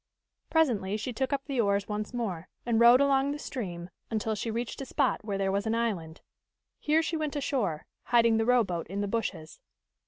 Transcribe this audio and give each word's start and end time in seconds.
Presently 0.49 0.97
she 0.97 1.13
took 1.13 1.31
up 1.31 1.45
the 1.45 1.61
oars 1.61 1.87
once 1.87 2.11
more, 2.11 2.49
and 2.65 2.79
rowed 2.79 3.01
along 3.01 3.29
the 3.33 3.37
stream 3.37 3.91
until 4.09 4.33
she 4.33 4.49
reached 4.49 4.81
a 4.81 4.85
spot 4.87 5.23
where 5.23 5.37
there 5.37 5.51
was 5.51 5.67
an 5.67 5.75
island. 5.75 6.21
Here 6.79 7.03
she 7.03 7.17
went 7.17 7.35
ashore, 7.35 7.85
hiding 8.05 8.37
the 8.37 8.45
rowboat 8.47 8.87
in 8.87 9.01
the 9.01 9.07
bushes. 9.07 9.59